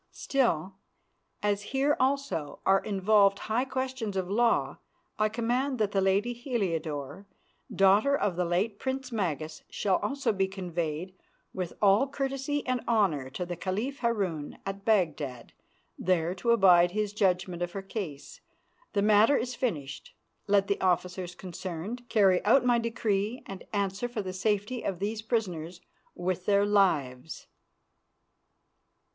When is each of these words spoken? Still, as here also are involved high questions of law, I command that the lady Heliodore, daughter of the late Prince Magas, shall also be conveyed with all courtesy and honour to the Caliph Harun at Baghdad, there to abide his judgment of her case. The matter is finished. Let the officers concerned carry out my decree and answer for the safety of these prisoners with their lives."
Still, 0.13 0.77
as 1.43 1.61
here 1.61 1.95
also 1.99 2.59
are 2.65 2.79
involved 2.83 3.37
high 3.37 3.65
questions 3.65 4.17
of 4.17 4.31
law, 4.31 4.79
I 5.19 5.29
command 5.29 5.77
that 5.77 5.91
the 5.91 6.01
lady 6.01 6.33
Heliodore, 6.33 7.27
daughter 7.71 8.17
of 8.17 8.35
the 8.35 8.43
late 8.43 8.79
Prince 8.79 9.11
Magas, 9.11 9.61
shall 9.69 9.97
also 9.97 10.33
be 10.33 10.47
conveyed 10.47 11.13
with 11.53 11.73
all 11.83 12.07
courtesy 12.07 12.65
and 12.65 12.81
honour 12.87 13.29
to 13.29 13.45
the 13.45 13.55
Caliph 13.55 13.99
Harun 13.99 14.57
at 14.65 14.83
Baghdad, 14.83 15.53
there 15.99 16.33
to 16.33 16.49
abide 16.49 16.89
his 16.89 17.13
judgment 17.13 17.61
of 17.61 17.73
her 17.73 17.83
case. 17.83 18.41
The 18.93 19.03
matter 19.03 19.37
is 19.37 19.53
finished. 19.53 20.15
Let 20.47 20.65
the 20.65 20.81
officers 20.81 21.35
concerned 21.35 22.09
carry 22.09 22.43
out 22.43 22.65
my 22.65 22.79
decree 22.79 23.43
and 23.45 23.63
answer 23.71 24.07
for 24.09 24.23
the 24.23 24.33
safety 24.33 24.81
of 24.81 24.97
these 24.97 25.21
prisoners 25.21 25.79
with 26.15 26.47
their 26.47 26.65
lives." 26.65 27.45